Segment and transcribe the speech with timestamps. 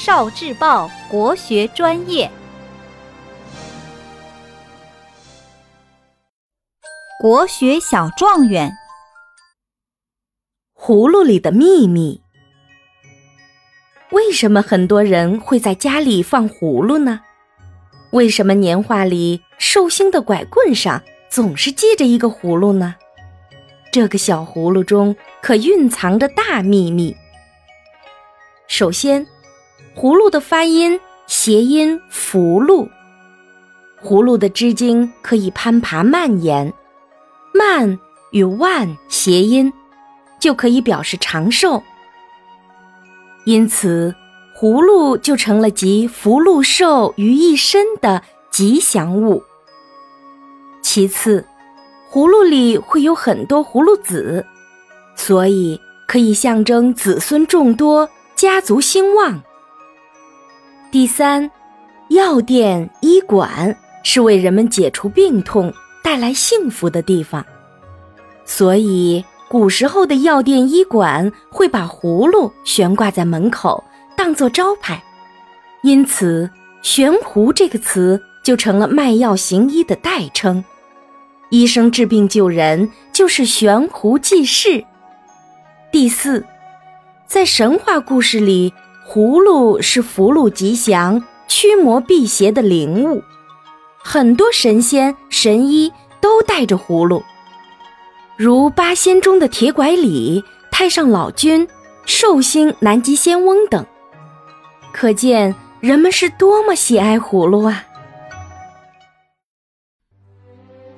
[0.00, 2.30] 少智报国学专业，
[7.20, 8.72] 国学小状元。
[10.72, 12.22] 葫芦里的秘密。
[14.12, 17.22] 为什么很多人会在家里放葫芦呢？
[18.12, 22.94] 为什么年画里寿星的拐棍上总是系着一个葫芦呢？
[23.90, 27.16] 这个小葫芦中可蕴藏着大秘密。
[28.68, 29.26] 首先，
[30.00, 32.88] 葫芦的发音谐音“福禄”，
[34.00, 36.72] 葫芦的枝茎可以攀爬蔓延
[37.52, 37.98] ，“蔓”
[38.30, 39.72] 与“万”谐音，
[40.38, 41.82] 就可以表示长寿。
[43.44, 44.14] 因此，
[44.56, 49.42] 葫芦就成了集福禄寿于一身的吉祥物。
[50.80, 51.44] 其次，
[52.08, 54.46] 葫芦里会有很多葫芦籽，
[55.16, 59.42] 所以可以象征子孙众多、家族兴旺。
[60.90, 61.50] 第三，
[62.08, 65.70] 药店、医馆是为人们解除病痛、
[66.02, 67.44] 带来幸福的地方，
[68.46, 73.84] 所以古时候的药店、医馆会把葫芦悬挂在门口，
[74.16, 75.02] 当做招牌。
[75.82, 76.48] 因此
[76.80, 80.64] ，“悬壶”这个词就成了卖药行医的代称。
[81.50, 84.82] 医生治病救人就是悬壶济世。
[85.92, 86.46] 第四，
[87.26, 88.72] 在神话故事里。
[89.10, 93.22] 葫芦是福禄吉祥、驱魔辟邪的灵物，
[93.96, 97.22] 很多神仙神医都带着葫芦，
[98.36, 101.66] 如八仙中的铁拐李、太上老君、
[102.04, 103.86] 寿星南极仙翁等。
[104.92, 107.86] 可见人们是多么喜爱葫芦啊！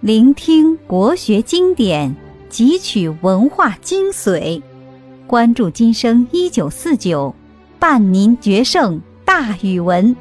[0.00, 2.16] 聆听国学经典，
[2.50, 4.60] 汲取文化精髓，
[5.28, 7.32] 关注今生一九四九。
[7.82, 10.14] 伴您决胜大语文。